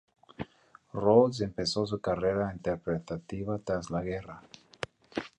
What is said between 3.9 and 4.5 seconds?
la guerra.